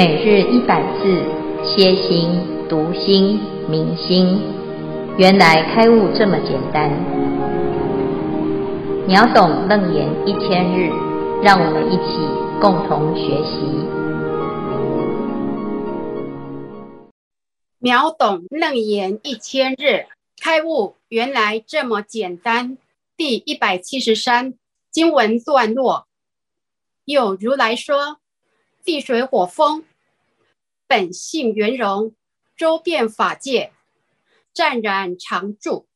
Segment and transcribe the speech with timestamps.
[0.00, 1.22] 每日一百字，
[1.62, 2.30] 歇心、
[2.70, 4.40] 读心、明心，
[5.18, 6.90] 原来开悟这么简单。
[9.06, 10.88] 秒懂楞严一千日，
[11.42, 12.16] 让我们一起
[12.62, 13.60] 共同学习。
[17.78, 20.06] 秒懂楞严一千日，
[20.40, 22.78] 开悟原来这么简单。
[23.18, 24.54] 第一百七十三
[24.90, 26.06] 经文段落，
[27.04, 28.16] 有如来说。
[28.82, 29.84] 地水火风，
[30.90, 32.16] 本性圆融，
[32.56, 33.70] 周遍法界，
[34.52, 35.86] 湛然常住。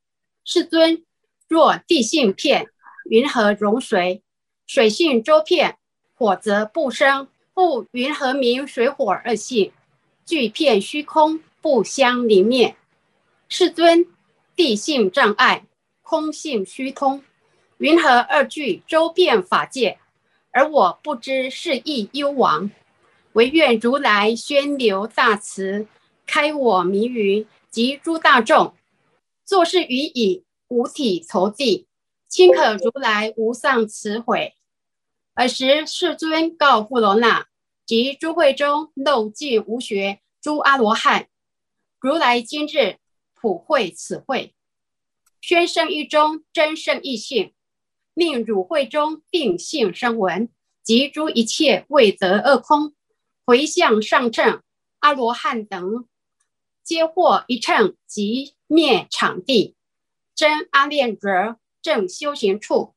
[0.44, 1.04] 世尊，
[1.48, 2.68] 若地性片，
[3.10, 4.22] 云何容水？
[4.68, 5.78] 水性周遍，
[6.14, 7.26] 火则不生。
[7.52, 9.72] 复云何名水火二性
[10.24, 12.76] 俱片虚空，不相离灭？
[13.48, 14.06] 世尊，
[14.54, 15.66] 地性障碍，
[16.02, 17.24] 空性虚通，
[17.78, 19.98] 云何二俱周遍法界？
[20.52, 22.70] 而我不知是义幽王，
[23.34, 25.88] 唯愿如来宣流大慈，
[26.24, 28.74] 开我迷云及诸大众，
[29.44, 31.88] 作是语已，五体投地，
[32.28, 34.54] 亲可如来无上慈悔。
[35.34, 37.48] 尔时世尊告富罗那
[37.84, 41.26] 及诸会中漏尽无学诸阿罗汉，
[41.98, 42.98] 如来今日
[43.34, 44.54] 普会此会，
[45.40, 47.52] 宣圣一中真胜义性，
[48.14, 50.48] 令汝会中定性声闻。
[50.84, 52.94] 及诸一切未得二空，
[53.46, 54.62] 回向上乘
[55.00, 56.06] 阿罗汉等，
[56.82, 59.76] 皆获一乘即灭场地，
[60.34, 62.94] 真阿练若正修行处。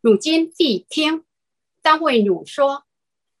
[0.00, 1.24] 汝今谛听，
[1.82, 2.84] 当为汝说。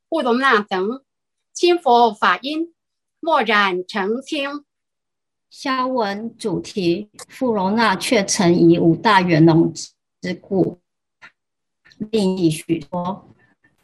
[0.08, 1.04] 富罗那等
[1.52, 2.74] 亲佛法音，
[3.20, 4.64] 默然承听。
[5.50, 10.80] 消文主题：富罗那却曾以五大圆融之故，
[12.10, 13.28] 另译许多。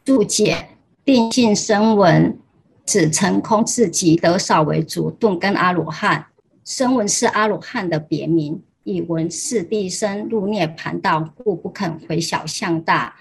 [0.05, 0.70] 注解：
[1.05, 2.39] 定性声闻
[2.85, 6.27] 指成空自己得少为主，顿根阿罗汉。
[6.65, 13.17] 声闻是阿罗汉的别名，以闻是地生入涅盘道，故不肯回小向大，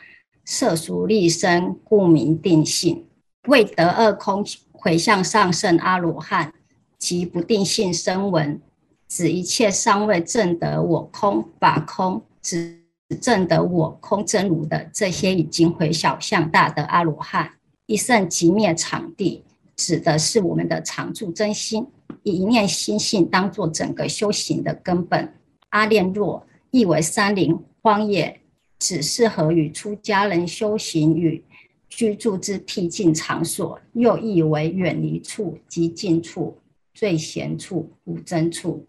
[0.46, 3.06] 摄俗立身，故名定性。
[3.48, 6.54] 未得二空回向上乘阿罗汉，
[6.98, 8.62] 即不定性声闻，
[9.08, 12.78] 指一切尚未证得我空法空，指。
[13.20, 17.54] 证得我空真如的这些已经回小向大的阿罗汉，
[17.90, 19.44] 一圣即灭场地，
[19.76, 21.88] 指的是我们的常住真心，
[22.22, 25.34] 以一念心性当作整个修行的根本。
[25.70, 28.42] 阿练若意为山林荒野，
[28.78, 31.44] 只适合于出家人修行与
[31.90, 36.56] 居住之僻静场所；又意为远离处及近处、
[36.94, 38.86] 最闲处、无争处。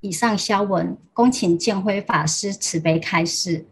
[0.00, 3.64] 以上消文，恭请建辉法师慈悲开示。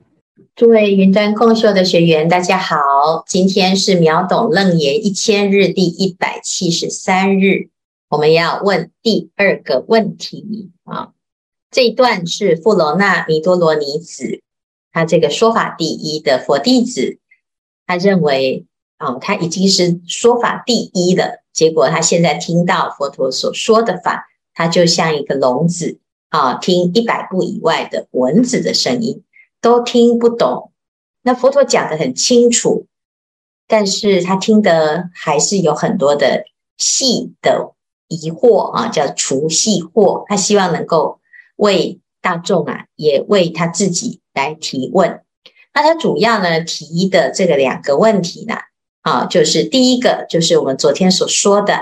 [0.54, 7.70] 诸位云端共修的学员，大家好，今天是秒懂楞严一千日第一百七十三日，
[8.08, 11.10] 我们要问第二个问题啊。
[11.70, 14.42] 这一段是富罗那弥多罗尼子，
[14.92, 17.18] 他这个说法第一的佛弟子，
[17.86, 18.66] 他认为
[18.96, 25.98] 啊，他已经是说法第一了，结果他现在听到佛陀所说的法，他就像一个聋子。
[26.30, 29.22] 啊，听一百步以外的蚊子的声音
[29.60, 30.72] 都听不懂。
[31.22, 32.86] 那佛陀讲得很清楚，
[33.66, 36.44] 但是他听得还是有很多的
[36.76, 37.72] 细的
[38.08, 40.24] 疑惑啊，叫除细惑。
[40.28, 41.20] 他希望能够
[41.56, 45.22] 为大众啊，也为他自己来提问。
[45.74, 48.54] 那他主要呢提的这个两个问题呢，
[49.02, 51.80] 啊，就是第一个就是我们昨天所说的。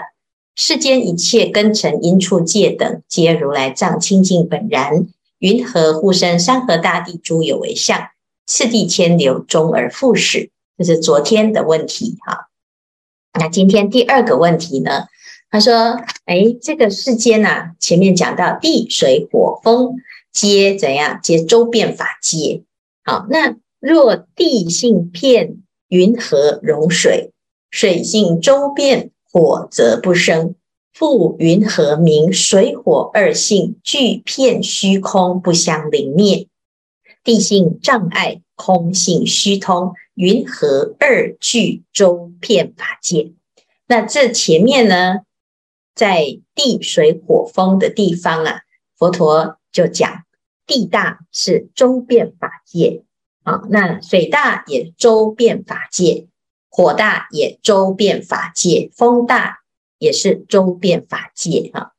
[0.59, 5.07] 世间一切根尘因处界等，皆如来藏清净本然。
[5.39, 8.09] 云何护生山河大地诸有为相？
[8.47, 10.51] 次第迁流终而复始。
[10.79, 12.49] 这是昨天的问题哈。
[13.39, 15.07] 那今天第二个问题呢？
[15.51, 19.97] 他说：哎，这个世间呐、啊，前面讲到地水火风
[20.33, 21.21] 皆怎样？
[21.23, 22.63] 皆周遍法界。
[23.05, 25.59] 好，那若地性片，
[25.89, 27.33] 云何融水？
[27.71, 29.11] 水性周遍。
[29.29, 30.55] 火则不生，
[30.99, 36.49] 复云何明水火二性俱遍虚空，不相灵灭？
[37.23, 43.35] 地性障碍，空性虚通，云何二俱周遍法界？
[43.87, 45.17] 那这前面呢，
[45.95, 48.61] 在地水火风的地方啊，
[48.97, 50.25] 佛陀就讲
[50.67, 53.05] 地大是周遍法界
[53.43, 56.29] 啊，那水大也周遍法界。
[56.71, 59.59] 火大也周遍法界，风大
[59.99, 61.93] 也是周遍法界啊。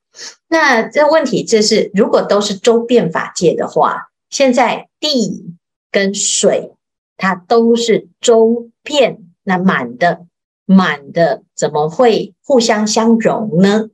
[0.47, 5.53] 那这问题，就是如果都是周遍法界的话，现在地
[5.91, 6.73] 跟水
[7.17, 10.25] 它都是周遍，那满的，
[10.65, 13.89] 满的怎么会互相相融呢？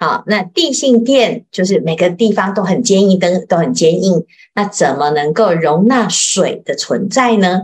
[0.00, 4.24] 好，那地性电就是每个地方都很坚硬，都都很坚硬，
[4.54, 7.62] 那怎么能够容纳水的存在呢？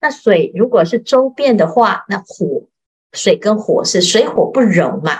[0.00, 2.64] 那水如果是周变的话，那火
[3.12, 5.12] 水跟火是水火不容嘛？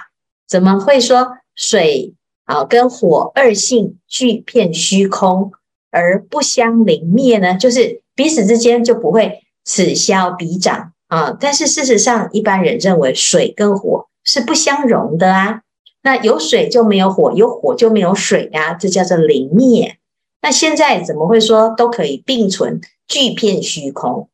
[0.49, 2.15] 怎么会说水
[2.45, 5.53] 啊跟火二性俱片虚空
[5.91, 7.55] 而不相凌灭呢？
[7.57, 11.37] 就是彼此之间就不会此消彼长啊？
[11.39, 15.63] 但是事实上，一般人认为水跟火是不相容的啊。
[16.03, 19.99] 那有水就没有火，有火就没有水啊，这叫做凌灭。
[20.41, 24.29] 那现在怎么会说都可以并存，俱片虚空？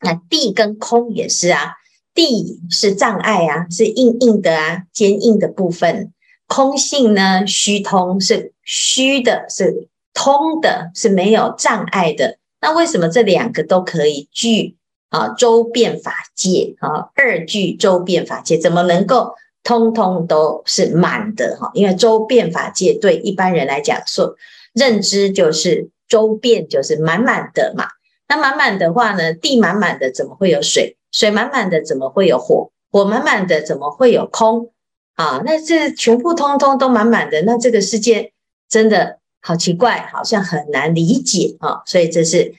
[0.00, 1.74] 那地跟空也是啊，
[2.18, 6.10] 地是障碍啊，是硬硬的啊，坚硬的部分；
[6.48, 12.38] 空性呢，虚通是虚的，是通的，是没有障碍的。
[12.60, 14.76] 那为什么这两个都可以具
[15.10, 17.10] 啊周遍法界啊？
[17.14, 19.34] 二具周遍法界，怎么能够？
[19.64, 24.34] 通通都是满的哈，因为周遍法界对一般人来讲说，
[24.72, 27.86] 认知就是周遍就是满满的嘛。
[28.28, 30.96] 那满满的话呢，地满满的怎么会有水？
[31.12, 32.70] 水满满的怎么会有火？
[32.90, 34.72] 火满满的怎么会有空？
[35.14, 38.32] 啊，那这全部通通都满满的，那这个世界
[38.68, 41.82] 真的好奇怪，好像很难理解啊。
[41.84, 42.54] 所以这是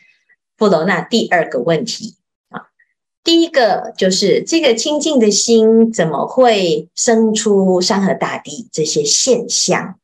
[0.57, 2.15] 富楼那第二个问题
[2.49, 2.67] 啊。
[3.23, 9.97] 第一个就是这个清净的心怎么会生出山河大地这些现象？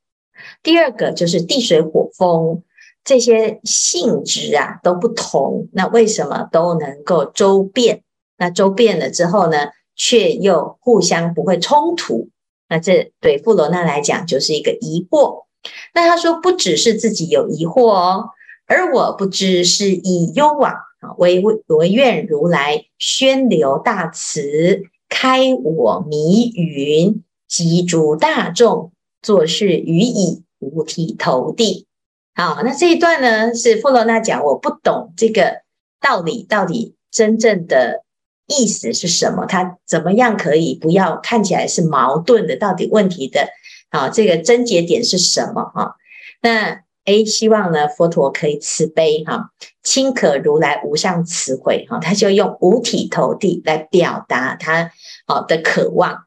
[0.64, 2.64] 第二个就是地水火风
[3.04, 8.02] 这些性质啊都不同，那为什么都能够周遍？
[8.38, 12.30] 那周遍了之后呢，却又互相不会冲突？
[12.68, 15.46] 那这对富罗那来讲就是一个疑惑。
[15.94, 18.30] 那他说不只是自己有疑惑哦，
[18.68, 21.14] 而我不知是以幽往啊。
[21.18, 28.92] 唯唯愿如来宣流大慈，开我迷云，及诸大众，
[29.22, 31.88] 作是语已，五体投地。
[32.36, 35.62] 好，那这一段呢，是富罗那讲，我不懂这个
[36.02, 38.04] 道理，到底真正的
[38.48, 39.46] 意思是什么？
[39.46, 42.56] 他怎么样可以不要看起来是矛盾的？
[42.56, 43.50] 到底问题的
[43.90, 45.64] 啊，这个症结点是什么？
[45.74, 45.96] 哈，
[46.42, 46.82] 那。
[47.08, 49.52] A，希望呢，佛陀可以慈悲哈，
[49.84, 54.92] 亲可如来无上慈悲哈，他就用五体投地来表达他
[55.28, 56.24] 好的渴望，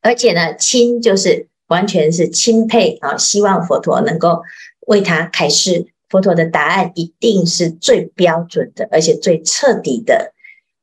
[0.00, 4.40] 而且呢，亲就是完全是钦佩啊，希望佛陀能够
[4.86, 10.31] 为他开示，佛陀的答案一定是最标准的，而且最彻底的。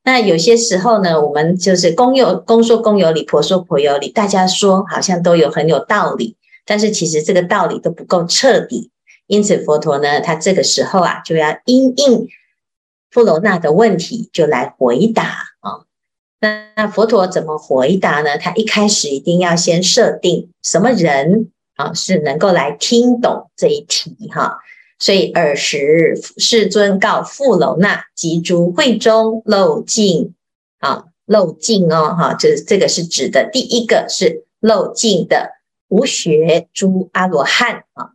[0.02, 8.90] 那有些时候呢，我们就是公有公说公有理，婆说婆有理，大家说好像都有很有道理，但是其实这个道理都不够彻底。
[9.26, 12.28] 因此，佛陀呢，他这个时候啊，就要因应
[13.10, 15.24] 富罗那的问题，就来回答
[15.60, 15.84] 啊。
[16.40, 18.38] 那那佛陀怎么回答呢？
[18.38, 24.58] 他一开始一定要先设定什么人啊，是能够来听懂这一题哈。
[25.00, 30.34] 所以尔时世尊告富楼那及诸会中漏尽
[30.78, 35.52] 啊，漏尽哦哈，这这个是指的第一个是漏尽的
[35.88, 38.10] 无学诸阿罗汉啊。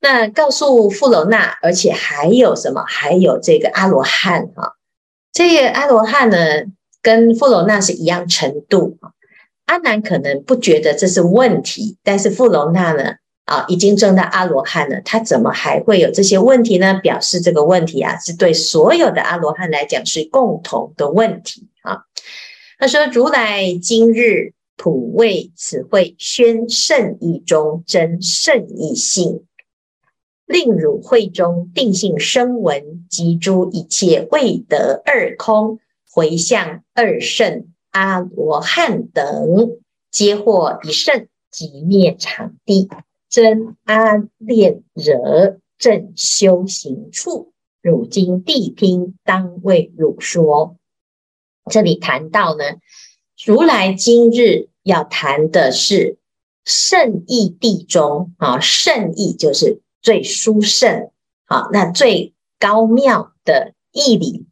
[0.00, 2.82] 那告诉富楼那，而且还有什么？
[2.86, 4.74] 还有这个阿罗汉哈，
[5.32, 6.36] 这个阿罗汉呢，
[7.02, 9.12] 跟富楼那是一样程度啊。
[9.66, 13.14] 阿难可能不觉得这是问题，但是富楼那呢，
[13.44, 16.94] 啊，已经证到阿罗汉了，他怎么还会有这些问题呢？
[17.02, 22.04] 表示这个问题啊，是对所有的阿罗汉来讲是共同的问题啊。
[22.78, 29.44] 他说：“如来今日普为此会宣圣意中真胜义性。”
[30.46, 35.78] 令汝会中定性声闻及诸一切未得二空
[36.10, 39.78] 回向二圣阿罗汉等，
[40.10, 42.90] 皆获一圣即灭场地
[43.34, 47.52] 真阿练惹正修行处。
[47.82, 50.76] 汝今谛听，当为汝说。
[51.68, 52.62] 这里谈到呢，
[53.44, 56.18] 如来今日要谈的是
[56.64, 59.80] 胜义谛中啊，胜义就是。
[60.00, 61.10] 最殊胜，
[61.46, 64.46] 啊，那最高妙的义理，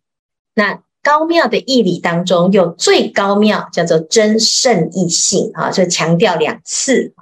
[0.54, 7.14] 那高妙的义理当中，又最高妙叫做真胜义性，啊，就强调两次。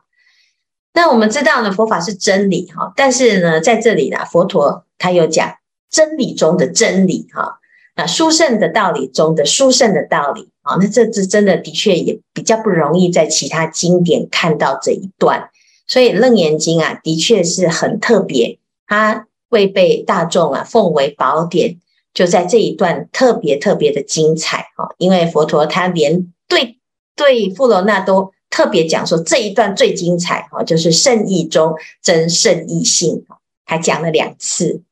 [0.92, 5.54] 那我们知道呢，佛法是真理，哈，但是呢，在这里呢，佛陀他又讲
[5.88, 7.58] 真理中的真理，哈，
[7.96, 15.50] 那殊胜的道理中的殊胜的道理，啊，那这这真的的确也比较不容易在其他经典看到这一段。
[15.86, 21.80] 所以《楞严经》啊，的确是很特别，它未被大众啊奉为宝典，
[22.14, 26.78] 就在这一段特别特别的精彩哈，因为佛陀他连对
[27.16, 33.24] 对富罗那都特别讲说这一段最精彩哈，就是圣意中真圣意性，
[33.64, 34.82] 还讲了两次。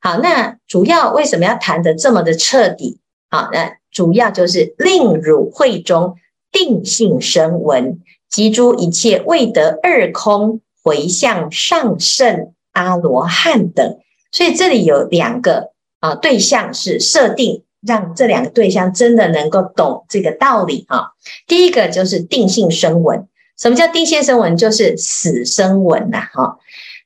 [0.00, 3.00] 好，那主要为什么要谈得这么的彻底？
[3.30, 6.16] 好，那主要就是令汝慧中
[6.52, 13.98] 定性生闻，及诸一切未得二空回向上圣阿罗汉等。
[14.30, 15.74] 所以这里有两个。
[15.98, 21.12] 啊，对象是设定，让这两个对象真的能够懂这个道理哈。
[21.46, 23.26] 第一个就是定性声闻，
[23.58, 24.56] 什么叫定性声闻？
[24.56, 26.58] 就是死生闻呐哈。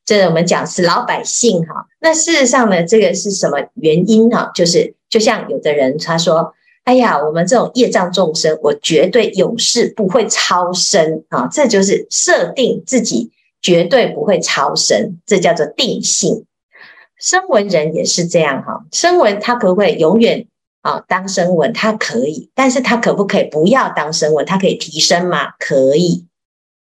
[0.04, 1.86] 这我们讲死老百姓哈。
[2.00, 4.50] 那事实上呢，这个是什么原因哈？
[4.54, 6.52] 就是就像有的人他说，
[6.84, 11.46] 哎呀，我们这种业障众生，我绝对永世不会超生啊。
[11.52, 13.30] 这就是设定自己
[13.62, 16.44] 绝对不会超生，这叫做定性。
[17.18, 20.46] 声闻人也是这样哈，声闻他可不可以永远
[20.82, 21.72] 啊当声闻？
[21.72, 24.44] 他可以，但是他可不可以不要当声闻？
[24.46, 25.52] 他可以提升吗？
[25.58, 26.26] 可以。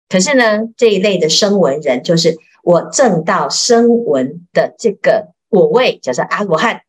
[0.09, 6.83] 可是呢，这一类的声闻人，就是我证到声闻的这个果位，叫做阿罗汉。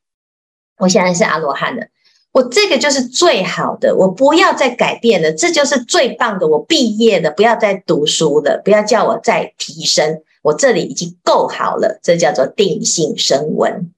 [0.77, 1.87] 我现在是阿罗汉了，
[2.31, 6.47] 我这个就是最好的，我不要再改变了，这就是最棒的。
[6.47, 10.21] 我毕业了，不要再读书了，不要叫我再提升。
[10.43, 13.91] 我这里已经够好了，这叫做定性声闻，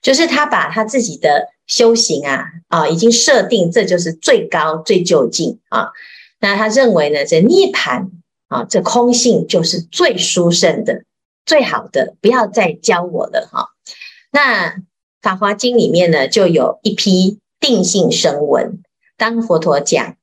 [0.00, 5.92] 就是他把他自己的修行啊啊，已经设定这就是最高最究竟啊。
[6.40, 8.08] 那他认为呢，这涅槃
[8.48, 11.04] 啊，这空性就是最殊胜的、
[11.46, 13.68] 最好的，不要再教我了哈。
[14.32, 14.70] 那
[15.22, 18.82] 《法华经》里面呢，就有一批定性声闻，
[19.16, 20.16] 当佛陀讲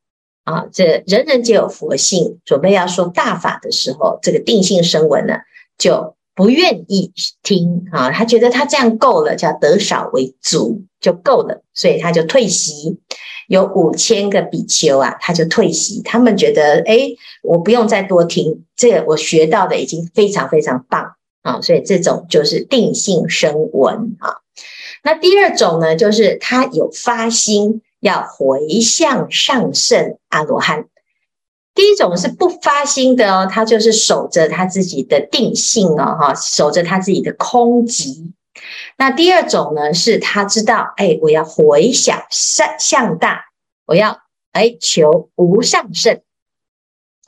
[0.44, 5.36] 啊，这人人皆有佛性，准备要说大法的时候，这个定性声闻呢。
[5.78, 13.00] 就不愿意听啊，他觉得他这样够了，叫得少为足就够了，所以他就退席。
[13.48, 16.04] 有五千个比丘啊，他就退席。
[16.04, 17.10] 他们觉得，哎，
[17.42, 24.36] 我不用再多听，这个我学到的已经非常非常棒啊，所以这种就是定性声闻啊。
[25.04, 30.86] 那第二种呢，就是他有发心要回向上圣阿罗汉。
[31.78, 38.34] 第一种是不发心的哦，他就是守着他自己的定性哦，哈，守着他自己的空寂。
[38.98, 43.46] 那第二种呢，是他知道，哎，我要回向向大，
[43.86, 46.20] 我要哎求无上圣，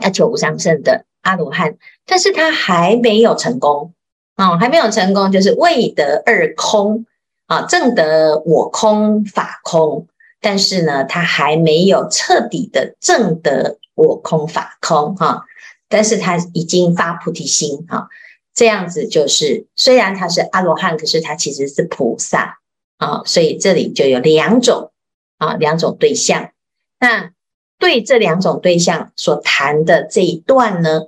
[0.04, 1.78] 要求无上圣的阿罗汉，
[2.08, 3.94] 但是他还没有成功
[4.36, 7.06] 啊，还没有成功，就是未得二空
[7.46, 10.08] 啊，正得我空法空，
[10.42, 13.78] 但是呢，他还没有彻底的正得。
[14.08, 15.44] 我空法空哈，
[15.90, 18.08] 但是他已经发菩提心哈，
[18.54, 22.60] 这样子就是虽然他是阿罗汉，可是他其实是菩萨
[22.98, 24.94] 啊，所以这里就有两种
[25.38, 26.52] 啊，两种对象。
[27.00, 27.32] 那
[27.78, 31.08] 对这两种对象所谈的这一段呢，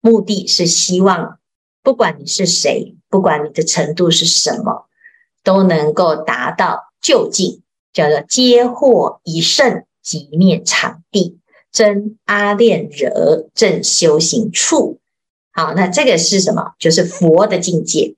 [0.00, 1.38] 目的是希望
[1.82, 4.88] 不管你是谁，不管你的程度是什么，
[5.44, 11.38] 都能够达到究竟，叫做皆获一胜，即灭场地。
[11.72, 15.00] 真阿练惹正修行处，
[15.52, 16.74] 好，那这个是什么？
[16.78, 18.14] 就是佛的境界，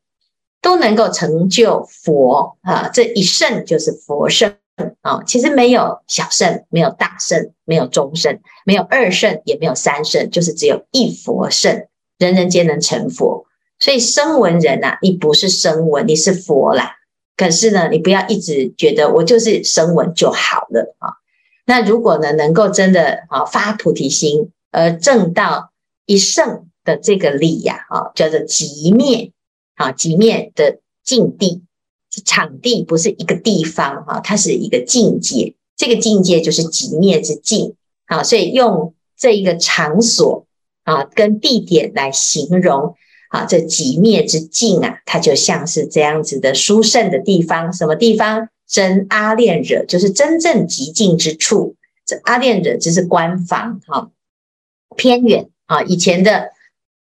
[0.60, 2.90] 都能够成就佛啊！
[2.92, 4.56] 这一乘就是佛乘
[5.02, 5.22] 啊！
[5.24, 11.86] 其实没有小乘，没有大乘，没有中乘，没有二乘，也没有三乘，就是只有一佛乘，
[12.18, 13.46] 人人皆能成佛。
[13.78, 16.96] 所以声闻人呐、啊，你不是声闻，你是佛啦。
[17.36, 21.22] 可是呢，你不要一直觉得我就是声闻就好了啊！
[21.66, 25.72] 那如果呢，能够真的啊发菩提心，而证到
[26.04, 29.32] 一圣的这个理呀，啊，叫做极灭
[29.74, 31.62] 啊，极灭的境地，
[32.24, 37.74] 场地不是一个地方哈，它是一个境界，这个境界就是极灭之境
[38.06, 40.46] 啊，所以用这一个场所
[40.82, 42.94] 啊跟地点来形容
[43.30, 48.48] 啊，这极灭之境啊，它就像是这样子的殊胜的地方，什么地方？
[48.74, 54.10] 真阿练惹就是真正极静之处，这阿练惹就是官方哈，
[54.96, 55.82] 偏远啊。
[55.82, 56.50] 以前的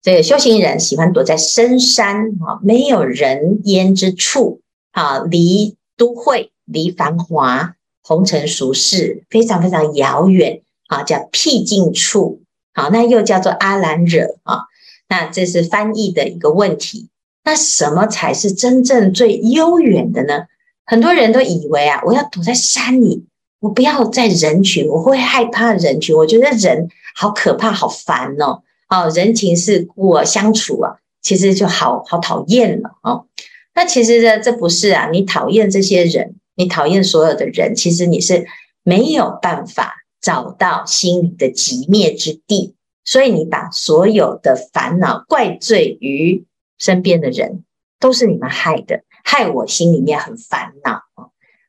[0.02, 12.42] 这个修行人喜欢躲在深山啊，没有人烟之处啊，离都会、离繁华、红尘俗世非常非常遥远啊，叫僻静处。
[12.74, 14.62] 好，那又叫做阿兰惹啊。
[15.08, 17.10] 那这是翻译的一个问题。
[17.44, 20.46] 那什么才是真正最悠远的呢？
[20.90, 23.24] 很多人都以为啊，我要躲在山里，
[23.60, 26.16] 我不要在人群，我会害怕人群。
[26.16, 28.64] 我觉得人好可怕，好烦哦。
[28.88, 33.26] 哦，人情世故啊，相处啊，其实就好好讨厌了哦。
[33.72, 38.44] 那其实呢，这不是啊，你讨厌这些人，你讨厌所有的人，其实你是
[38.82, 46.44] 没有办法找到心里的极灭之地，所以你把所有的烦恼怪罪于
[46.78, 47.62] 身边的人，
[48.00, 51.02] 都是你们害的，害我心里面很烦恼。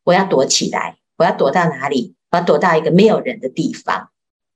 [0.03, 2.15] 我要躲起来，我要躲到哪里？
[2.31, 4.09] 我要躲到一个没有人的地方。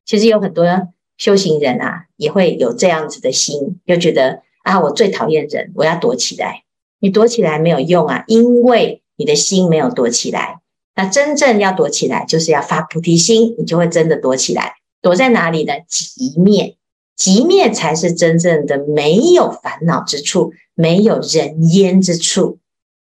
[0.06, 0.66] 其实有很多
[1.16, 6.64] 修行人啊，也会有这样子的心，就觉得啊，我最讨厌人，我要躲起来。
[6.98, 10.62] 你躲起来没有用啊，因为你的心没有躲起来。
[10.96, 14.78] 那真正要躲起来，就是要发菩提心，你就会真的躲起来。
[15.04, 15.74] 躲在哪里呢？
[15.88, 16.76] 极灭，
[17.16, 22.58] 极灭才是真正的没有烦恼之处，没有人烟之处。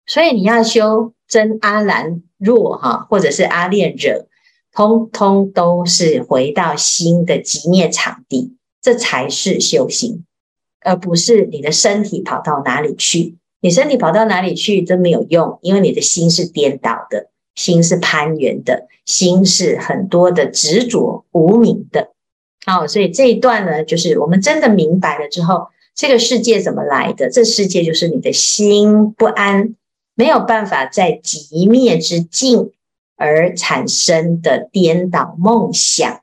[0.07, 4.25] 所以你要修真阿兰若哈，或者是阿练惹，
[4.73, 10.23] 通通都是回到心的极灭场地，这才是修行，
[10.81, 13.35] 而不是你的身体跑到哪里去。
[13.59, 22.11] 你身体跑到哪里去真没有用，因为你的心是颠倒的，心是攀缘的，心是很多的执着无明的。
[22.65, 27.31] 好，所以这一段呢，就是我们真的明白了之后，这个世界怎么来的？
[27.31, 29.73] 这世界就是你的心不安，
[30.17, 32.71] 没有办法在极灭之境
[33.15, 36.19] 而产生的颠倒梦想。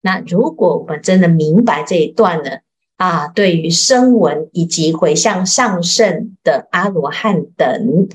[0.00, 2.58] 那如果我们真的明白这一段呢？
[2.96, 8.08] 啊，对于声闻以及回向上圣的阿罗汉等，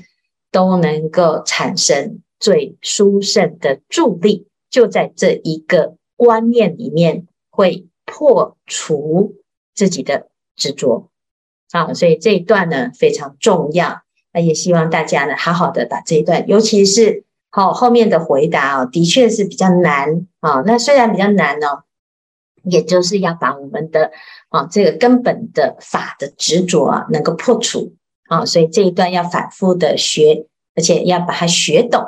[0.50, 9.36] 都能够产生最殊胜的助力，就在这一个观念里面，会破除
[9.74, 11.10] 自己的执着。
[11.72, 14.00] 啊，所以这一段呢非常重要，
[14.32, 20.62] 那也希望大家呢好好的把这一段，尤其是好后面的回答啊，的确是比较难啊。
[20.66, 21.84] 那虽然比较难哦，
[22.62, 24.10] 也就是要把我们的。
[24.50, 27.94] 啊，这个根本的法的执着啊，能够破除
[28.28, 32.02] 啊，所以这一段要反复的学，而且要把它学懂。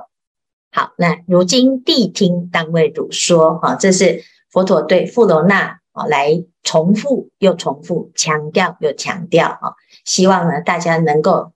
[0.72, 11.52] 好，那如今谛听当为汝说，啊，这是佛陀对富罗那啊来重复又重复，强调又强调啊，希望呢大家能够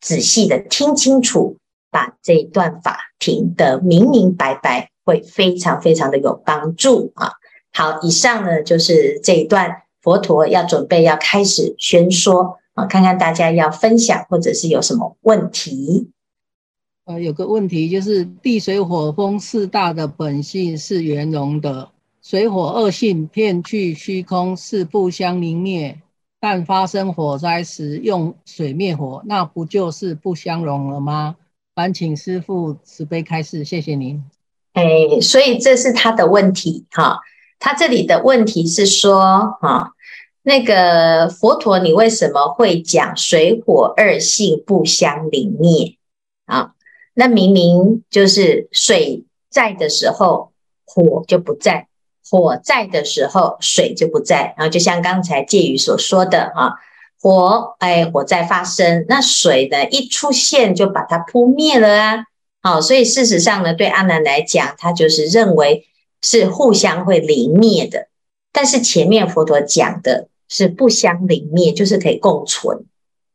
[0.00, 1.56] 仔细的听清楚，
[1.90, 7.32] 把这一段法听得明明白白，会非常非常的有帮助啊。
[7.72, 9.82] 好，以上呢就是这一段。
[10.02, 16.10] 佛陀要准备要开始宣说啊，看看大家要分享或者是有什么问题。
[17.04, 21.90] 呃，有个问题就是地水火风四大的本性是圆融的，
[22.22, 26.00] 水火二性遍去虚空是不相凌灭，
[26.40, 31.36] 但发生火灾时用水灭火，那不就是不相容了吗？
[31.74, 34.24] 烦请师父慈悲开示，谢谢您。
[34.72, 37.20] 哎，所以这是他的问题哈。
[37.58, 39.90] 他这里的问题是说，啊，
[40.42, 45.96] 那个佛陀，你为什么会讲水火二性不相凌灭
[46.46, 46.74] 啊？
[47.12, 50.52] 那明明就是水在的时候，
[50.86, 51.88] 火就不在；
[52.28, 54.54] 火在的时候，水就不在。
[54.56, 56.74] 然后就像刚才戒语所说的，哈，
[57.20, 62.24] 火，哎，火在发生，那水呢，一出现就把它扑灭了啊。
[62.62, 65.86] 好，所以事实上呢，对阿难来讲，他就是认为。
[66.22, 68.08] 是互相会凌灭的，
[68.52, 72.84] 但是前面佛陀讲的是不相凌灭，就是可以共存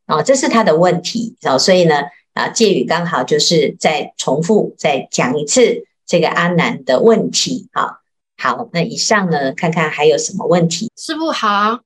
[0.05, 2.03] 啊，这是他的问题啊，所以呢
[2.35, 8.01] 啊，借语刚好就是再重复再讲一次这个阿难的问题啊。
[8.37, 10.91] 好，那以上呢，看看还有什么问题？
[10.95, 11.81] 师父好，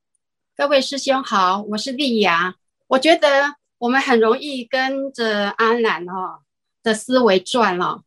[0.56, 2.56] 各位师兄好，我是丽雅。
[2.88, 6.40] 我觉得我们很容易跟着阿难哦
[6.82, 8.02] 的思维转了，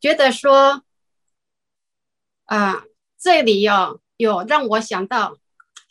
[0.00, 0.82] 觉得说。
[2.44, 2.84] 啊，
[3.20, 5.36] 这里有、哦、有让我想到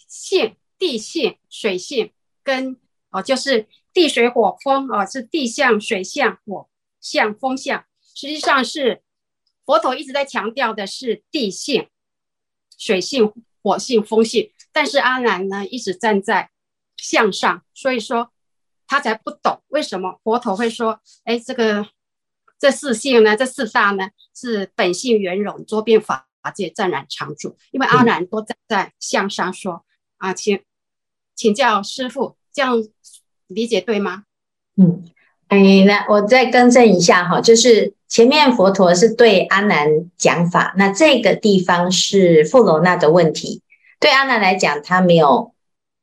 [0.08, 2.12] 性、地性、水性
[2.43, 2.76] 跟
[3.12, 6.67] 哦，就是地水火风哦，是地相、水相、火
[7.00, 7.86] 相、风相。
[8.02, 9.04] 实际上是
[9.67, 11.88] 佛陀一直在强调的是地性、
[12.78, 16.50] 水性、火性、风性，但是阿难呢一直站在
[16.96, 18.32] 向上，所以说
[18.88, 21.88] 他才不懂为什么佛陀会说，哎，这个
[22.60, 26.26] 这四性呢，这四大呢是本性圆融，周遍法。
[26.56, 29.86] 界湛然常住，因为阿难都在在向上说、
[30.20, 30.63] 嗯、啊，请
[31.36, 32.82] 请教师傅，这样
[33.48, 34.24] 理解对吗？
[34.78, 35.04] 嗯，
[35.48, 43.62] 哎，那我再更正一下哈，就是前面佛陀是对阿难讲法，那这个地方是富罗那的问题，
[44.00, 45.54] 对阿难来讲，他没有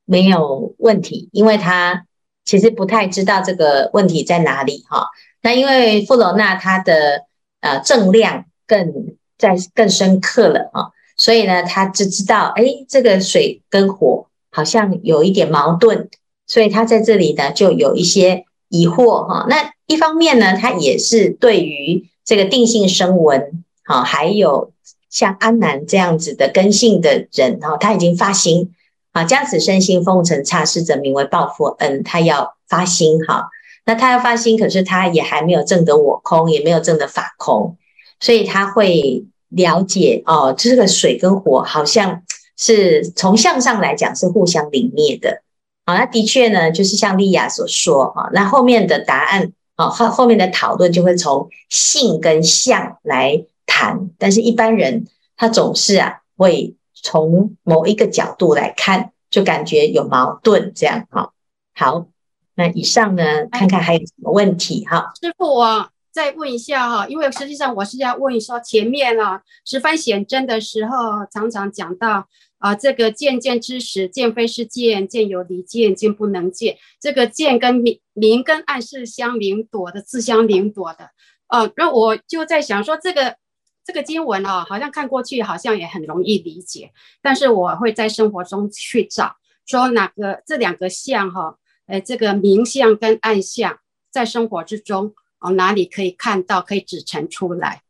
[0.04, 2.07] 没有问题，因为他
[2.44, 5.09] 其实不太知道这个问题在哪里哈。
[5.42, 7.24] 那因为富罗那他的
[7.61, 9.16] 呃正量更。
[9.37, 16.09] 在更深刻了啊，所以呢，他就知道，哎，这个水跟火好像有一点矛盾，
[16.46, 19.46] 所以他在这里呢，就有一些疑惑哈。
[19.48, 24.72] 那一方面呢，他也是对于这个定性声闻啊，还有
[25.08, 28.72] 像安南这样子的根性的人哈，他已经发心
[29.12, 32.02] 啊，将此身心奉承差事者，名为报佛恩。
[32.02, 33.46] 他要发心哈，
[33.87, 37.76] 那他要发心，可是他也还没有证得我空，也没有证得法空，
[38.18, 42.22] 所以他会了解哦，这个水跟火好像
[42.56, 45.43] 是从相上来讲是互相泯灭的。
[45.86, 49.52] 好，那的确呢，就是像莉亚所说哈，那后面的答案。
[49.76, 61.32] 好，后后面的讨论就会从性跟相来谈，但是一般人他总是啊会从某一个角度来看，就感觉有矛盾这样哈。
[61.74, 62.06] 好，
[62.54, 65.12] 那以上呢，看看还有什么问题哈？
[65.20, 72.28] 师傅，我再问一下哈，因为实际上我是要问说前面啊十番显真的时候，常常讲到。
[72.64, 76.79] 啊，这个见见之时，见非是见，见有离见，见不能见。
[76.98, 81.11] 这个见跟明明跟暗是相邻躲的，自相邻躲的。
[81.48, 83.37] 呃、那我就在想说，这个
[83.85, 93.79] 这个经文啊，好像看过去好像也很容易理解，但是我会在生活中去找，说哪个这两个相哈，呃，这个明相跟暗相，
[94.11, 97.83] 在生活之中哦、哪里可以看到，可以指陈出来？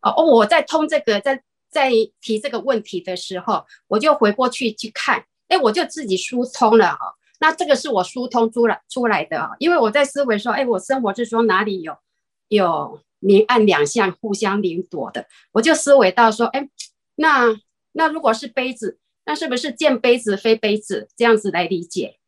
[0.00, 1.42] 哦，我在通这个在。
[1.70, 7.14] 在提这个问题的时候，我就回过去去看，哎，我就自己疏通了哦。
[7.38, 11.96] 那这个是我疏通出来出来的，因为我在思维说，哎，我生活之中哪里有
[12.48, 16.68] 有明暗两相互相邻躲的，我就思维到说，哎，
[17.14, 17.56] 那
[17.92, 22.18] 那如果是杯子，那是不是见杯子非杯子这样子来理解？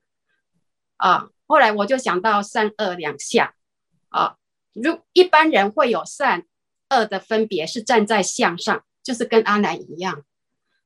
[0.96, 3.52] 啊，后来我就想到善恶两相
[4.08, 4.36] 啊，
[4.72, 6.46] 如一般人会有善
[6.90, 8.84] 恶的分别，是站在相上。
[9.02, 10.22] 就是跟阿难一样，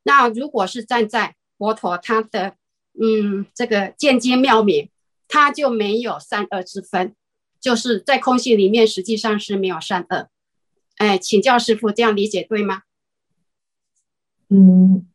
[0.05, 2.55] 那如果是站在佛陀他的
[2.99, 4.89] 嗯这个见机妙明，
[5.29, 7.15] 他就没有善恶之分，
[7.61, 10.29] 就是在空性里面实际上是没有善恶。
[10.97, 12.83] 哎，请教师傅，这样理解对吗？
[14.49, 15.07] 嗯，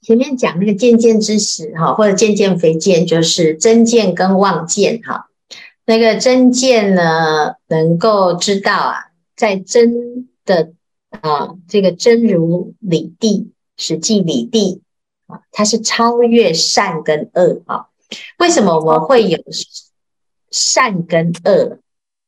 [0.00, 5.30] 前面讲那个见见之时哈，或者见见非见，就是真见跟妄见哈。
[5.86, 10.74] 那个真见呢，能够知道啊，在真的。
[11.20, 14.82] 啊，这个真如理地，实际理地
[15.26, 17.86] 啊，它是超越善跟恶啊。
[18.38, 19.38] 为什么我们会有
[20.50, 21.78] 善跟恶？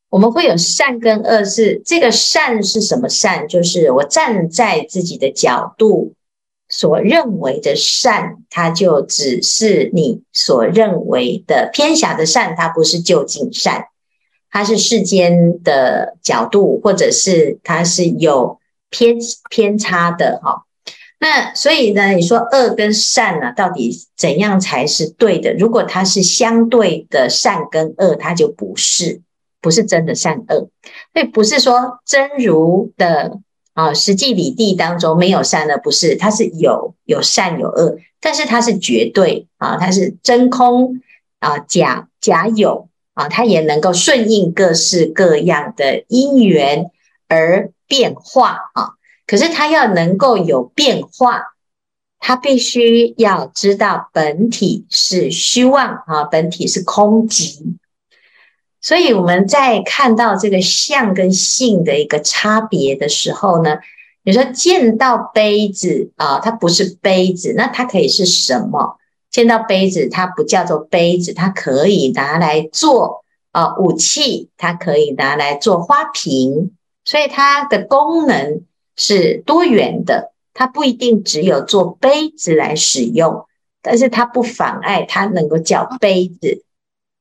[0.08, 3.46] 我们会有善跟恶是，是这个善是什么善？
[3.48, 6.14] 就是我站在自己的角度
[6.68, 13.86] 所认为的善，它就只是你所认为的偏狭的善，它不是究竟善，
[14.50, 18.58] 它是世间的角度，或者是它是有。
[18.88, 19.16] 偏
[19.50, 20.62] 偏差的哈，
[21.18, 25.52] 那所以呢，你说恶跟善呢，到底怎样才是对的？
[25.54, 29.20] 如果它是相对的善跟恶，它就不是，
[29.60, 30.68] 不是真的善恶。
[31.12, 33.38] 所以不是说真如的
[33.74, 41.00] 啊，实际理地当中没有善恶，不是，它是有有善有恶，但是它是绝对啊，它是真空
[41.40, 46.90] 啊，假假有啊，它也能够顺应各式各样的因缘
[47.28, 47.72] 而。
[47.86, 48.90] 变化啊，
[49.26, 51.42] 可是他要能够有变化，
[52.18, 57.76] 他必须要知道本体是虚妄啊，本体是空寂。
[58.80, 63.78] 所以我们在看到这个相跟性的一个差别的时候呢，
[64.22, 68.96] 你说见到杯子啊，它不是杯子，那它可以是什么？
[69.28, 76.70] 见到杯子，它不叫做杯子，它可以拿来做啊武器，它可以拿来做花瓶。
[77.06, 78.62] 所以它的功能
[78.96, 83.46] 是多元的，它不一定只有做杯子来使用，
[83.80, 86.64] 但是它不妨碍它能够叫杯子。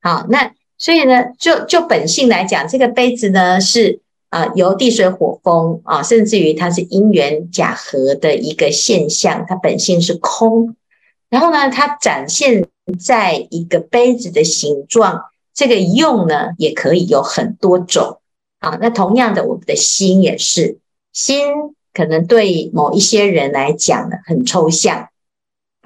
[0.02, 10.74] 好，那所以呢，就就本性来讲，这个杯子呢是啊由地水火风啊，甚至于它是因缘假合的一个现象，它本性是空。
[11.30, 12.66] 然后呢，它展现
[12.98, 15.22] 在一个杯子的形状，
[15.54, 18.20] 这个用呢也可以有很多种。
[18.66, 20.78] 啊，那同样的，我们的心也是，
[21.12, 21.46] 心
[21.94, 25.10] 可能对某一些人来讲呢很抽象，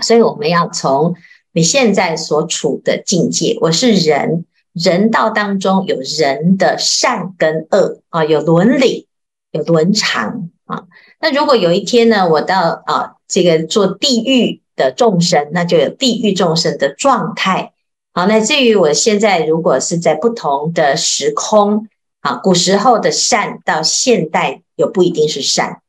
[0.02, 1.14] 所以我们要从
[1.52, 9.06] 你现在所处的境界，我是人，人道当中有人的善跟恶啊，有伦理，
[9.50, 10.84] 有伦常啊。
[11.20, 17.74] 那如果有一天呢，我到啊这个做地狱的众生，那就有地狱众生的状态。
[18.14, 21.86] 好，那至于我现在如果是在不同的时空。
[22.20, 25.80] 啊，古时候的善到现代又不一定是善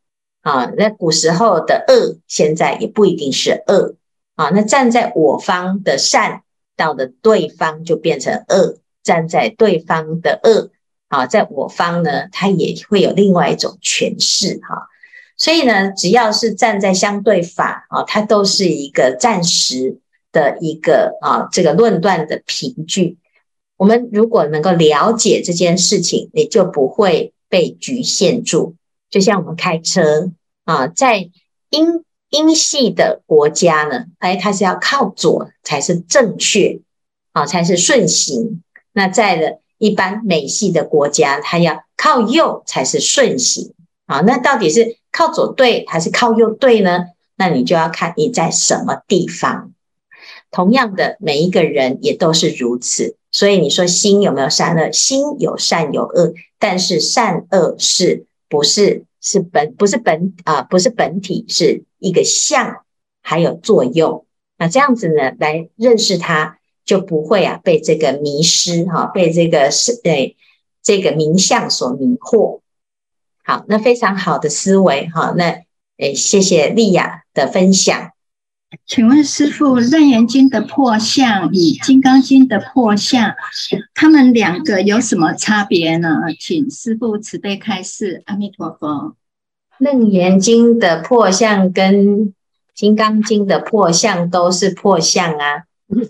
[0.42, 3.96] 啊，那古时候的恶现在也不一定是恶
[4.36, 4.50] 啊。
[4.50, 6.44] 那站在我方的善
[6.76, 10.70] 到的对方就变成恶站在对方的恶
[11.10, 14.88] 啊，在我方呢，他也会有另外一种诠释哈。
[15.38, 19.98] 所以呢，只要是站在相对法啊，它都是一个暂时
[20.32, 23.18] 的一个啊这个论断的凭据。
[23.82, 28.76] 我们如果能够了解这件事情，你就不会被局限住。
[29.10, 30.30] 就像我们开车
[30.66, 31.32] 啊，在
[31.72, 36.82] 英英系的国家呢，哎，它是要靠左才是正确
[37.32, 38.62] 啊，才是顺行。
[38.94, 43.74] 那在了一般美系的国家，它要靠右才是顺行
[44.06, 44.22] 啊。
[44.22, 47.06] 那到底是靠左对还是靠右对呢？
[47.36, 49.72] 那你就要看你在什么地方。
[50.52, 53.16] 同样的，每一个人也都是如此。
[53.32, 54.92] 所以你说心有没有善恶？
[54.92, 60.62] 心有善有恶，但是善恶是不是是本不是本啊？
[60.64, 62.84] 不是本体，是一个相，
[63.22, 64.26] 还有作用。
[64.58, 70.36] 那这样子呢，来认识它，就不会啊被这个迷失哈、被这个是对
[70.84, 72.60] 这个名相所迷惑。
[73.44, 75.64] 好，那非常好的思维哈、那
[75.98, 78.12] 诶，谢谢丽雅的分享。
[78.88, 81.56] 请问师父，《楞严经》的破相与
[81.86, 83.36] 《金刚经》的破相，
[83.94, 86.10] 他们两个有什么差别呢？
[86.40, 88.24] 请师父慈悲开示。
[88.28, 88.88] 阿弥陀佛。
[89.84, 92.28] 《楞严经》的破相跟
[92.74, 95.64] 《金刚经》的破相都是破相啊，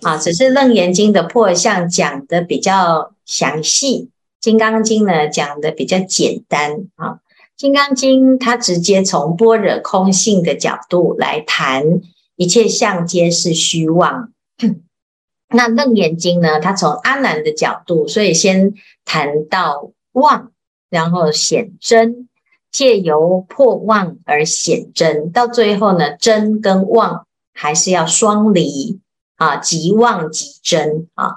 [0.04, 4.04] 啊，只是《楞严经》的破相讲的比较详细，
[4.40, 7.08] 《金刚经》呢讲的比较简单啊。
[7.58, 12.02] 《金刚经》它直接从般若空性的角度来谈。
[12.42, 14.34] 一切相皆是虚妄。
[15.54, 16.60] 那《楞严经》呢？
[16.60, 18.74] 它从阿难的角度，所以先
[19.06, 20.52] 谈到妄，
[20.90, 22.28] 然后显真，
[22.72, 29.00] 借由破妄而显真，到最后呢，真跟妄还是要双离
[29.36, 31.36] 啊，即妄即真啊。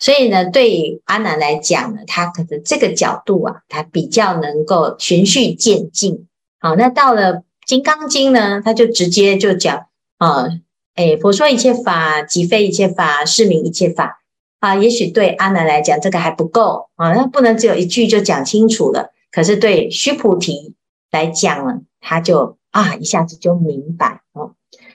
[0.00, 6.26] 所以呢，对阿难来讲呢，他可能这个角度啊，他比较能够循序渐进。
[6.58, 7.34] 好，那到了
[7.66, 9.86] 《金刚经》呢，他就直接就讲。
[10.18, 10.46] 啊，
[10.94, 14.22] 诶，佛说一切法即非一切法，是名一切法
[14.60, 14.74] 啊。
[14.74, 19.10] 也许对阿难来讲，这个还不够啊，那不能只有一句就讲清楚了。
[19.30, 20.74] 可是对须菩提
[21.10, 24.52] 来讲呢，他就啊一下子就明白哦。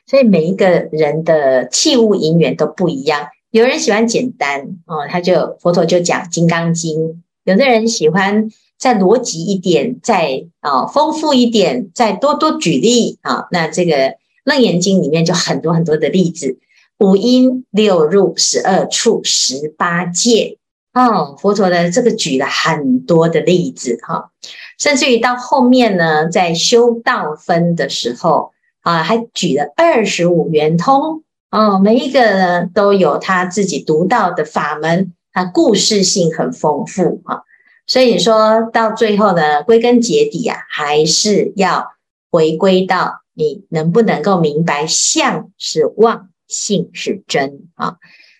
[0.07, 6.99] 所以每一个人的器物因缘都不一样，有人喜欢简单哦，他就佛陀就讲《金刚经》；
[7.43, 13.45] 有的人喜欢再逻辑一点，再啊丰富一点，再多多举例啊。
[13.51, 14.19] 那这个。
[14.43, 16.57] 楞严经里面就很多很多的例子，
[16.97, 20.57] 五音六入十二处十八界
[20.93, 24.31] 哦，佛陀的这个举了很多的例子哈，
[24.77, 28.51] 甚至于到后面呢，在修道分的时候
[28.81, 37.43] 啊，还举了二十五圆通哦，每一个呢都有他自己独到的法门，它故事性很丰富哈，
[37.87, 41.93] 所以说到最后呢，归根结底啊，还是要
[42.29, 43.20] 回归到。
[43.33, 47.97] 你能不能够明白相是妄，性是真啊？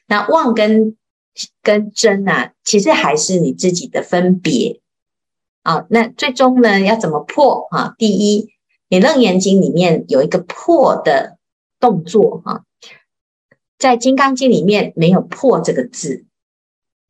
[0.07, 0.97] 那妄跟
[1.63, 4.81] 跟真啊，其实还是你自己的分别
[5.63, 5.85] 啊。
[5.89, 7.95] 那最终呢，要怎么破啊？
[7.97, 8.49] 第一，
[8.89, 11.37] 你《楞严经》里面有一个破的
[11.79, 12.63] 动作啊，
[13.79, 16.25] 在《金刚经》里面没有破这个字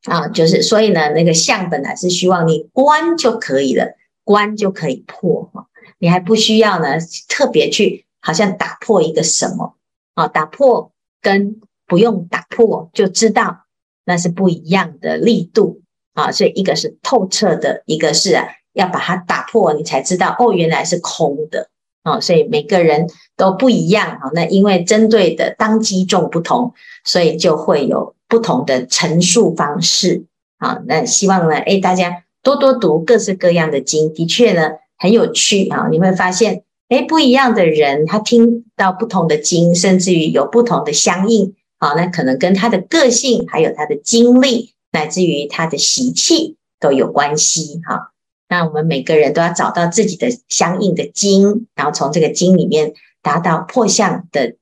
[0.03, 5.67] 啊，就是所以呢，那个相本来是希望，你观就可以了，观就可以破哈。
[6.01, 6.97] 你还不需要呢，
[7.29, 9.75] 特别去好像打破一个什么
[10.15, 10.27] 啊？
[10.27, 13.65] 打破跟不用打破就知道
[14.03, 15.81] 那是不一样的力度
[16.13, 16.31] 啊。
[16.31, 18.35] 所以一个是透彻的，一个是
[18.73, 21.69] 要把它打破，你才知道哦，原来是空的
[22.01, 22.19] 啊。
[22.19, 24.31] 所以每个人都不一样啊。
[24.33, 26.73] 那因为针对的当机众不同，
[27.05, 30.25] 所以就会有不同的陈述方式
[30.57, 30.81] 啊。
[30.87, 34.71] 那希望呢，诶，大家多多读各式各样的经，的确呢。
[35.01, 35.87] 很有趣啊！
[35.89, 48.13] 你会发现，诶，不一样的人，他听到不同的经，甚至于有不同的相应啊，那可能跟他的个性，还有他的经历，乃至于他的习气都有关系哈。
[48.47, 54.55] 那我们每个人都要找到自己的相应的经，然后从这个经里面达到破相的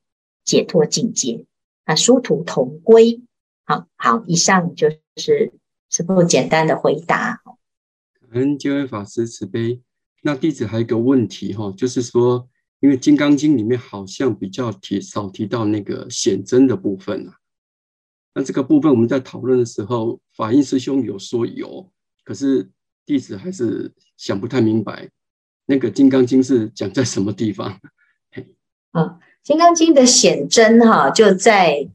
[0.46, 1.44] 解脱境界，
[1.84, 3.20] 啊，殊途同归。
[3.66, 5.52] 好好，以上就是
[5.90, 7.42] 师父简单的回答。
[8.22, 9.82] 感恩见辉法师慈悲。
[10.22, 12.48] 那弟子还有一个问题哈，就是说，
[12.82, 17.36] 因为《金刚经》里面好像比较提少提到那个显真的部分啊。
[18.34, 21.90] 那这个部分我们在讨论的时候，法印师兄有说有，
[22.24, 22.70] 可是
[23.06, 25.10] 弟子还是想不太明白，
[25.66, 27.80] 那个《金刚经》是讲在什么地方？
[28.92, 29.02] 啊，
[29.42, 31.90] 《金刚经》的显真哈，就在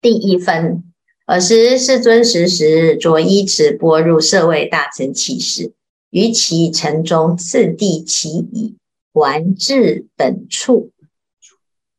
[0.00, 0.84] 第一分
[1.26, 5.72] 尔时世尊时时着衣持钵入舍卫大乘起时，
[6.10, 8.76] 于其城中次第起已，
[9.12, 10.90] 还至本处。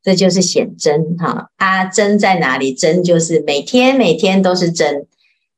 [0.04, 1.84] 这就是显真哈啊！
[1.84, 2.74] 真在哪里？
[2.74, 5.06] 真就是每天每天都是真，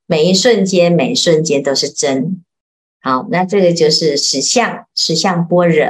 [0.07, 2.43] 每一瞬间每一瞬间都是真。
[2.99, 5.85] 好，那这个就是实相，实相般若。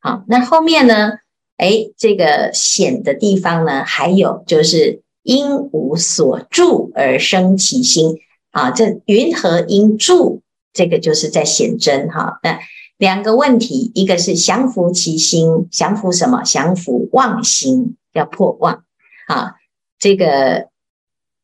[0.00, 1.12] 好，那后面呢？
[1.56, 8.18] 哎，这个显的地方呢，还有就是因无所住而生其心
[8.50, 8.70] 啊。
[8.70, 10.42] 这云何应住？
[10.72, 12.38] 这个就是在显真哈。
[12.42, 12.58] 那
[12.96, 16.42] 两个问题，一个是降伏其心，降伏什么？
[16.42, 18.84] 降伏妄心，要破妄
[19.26, 19.54] 啊。
[19.98, 20.68] 这个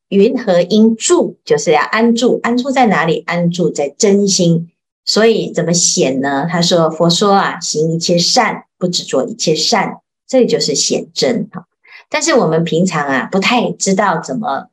[0.08, 1.38] 云何应住？
[1.44, 3.22] 就是要安住，安住在哪里？
[3.26, 4.70] 安住在真心。
[5.04, 6.46] 所以怎么显呢？
[6.50, 11.66] 他说：“佛说啊，行一切善，不执着一切善，这就是显真哈。
[12.08, 14.68] 但是我们平常啊，不太知道怎么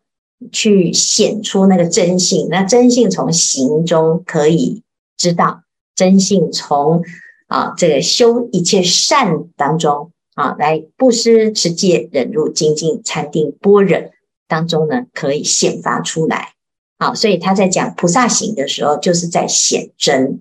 [0.51, 2.47] 去显出那个真性。
[2.49, 4.83] 那真性从行中可以
[5.17, 7.03] 知道。”真性从
[7.47, 13.99] 啊，这个修一切善当中啊，来布施、持戒、忍辱、精进、禅定、般若
[14.47, 16.53] 当中呢，可以显发出来。
[16.97, 20.39] 好，所以他在讲菩萨行的时候，就是在显真；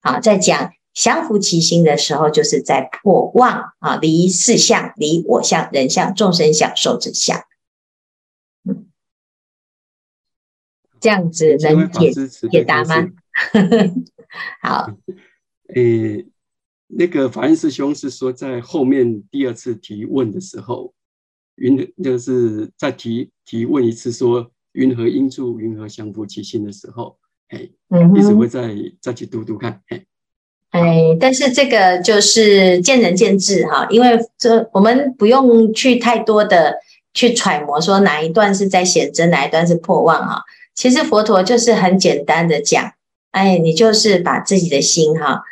[0.00, 7.44] 啊，在讲降伏其心的时候，就是在破妄啊，离四相、离我相、人相、众生相、寿者相。
[11.06, 12.12] 这样子能解
[12.50, 13.08] 解答吗？
[14.60, 14.90] 好，
[15.72, 16.26] 诶，
[16.88, 20.92] 那个法印师兄是说，在后面第二次提问的时候，
[21.54, 27.16] 云就是再提提问一次，说云何应住，云何降伏其心的时候，
[27.50, 27.60] 哎，
[28.16, 30.04] 一直会再再去读读看，哎，
[30.70, 36.74] 哎，但是这个就是见仁见智哈，因为这我们不用去太多的
[37.14, 40.42] 去揣摩，说哪一段是在显真，哪一段是破妄哈。
[40.76, 42.92] 其实佛陀就是很简单的讲。
[43.32, 45.42] 哎，你就是把自己的心哈，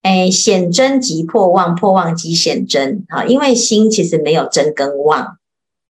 [0.00, 3.24] 哎，显真即破妄，破妄即显真啊。
[3.24, 5.36] 因为心其实没有真跟妄，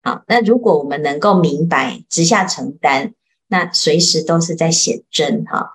[0.03, 3.13] 好，那如果我们能够明白，直下承担，
[3.49, 5.73] 那随时都是在显真哈。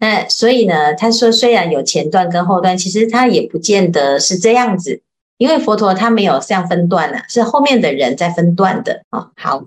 [0.00, 5.02] 那所以呢，他说虽然有前段跟后段，其实他也不见得是这样子，
[5.38, 9.30] 因为佛陀他没有这样分段呢，是后面的人在分段的啊。
[9.36, 9.66] 好，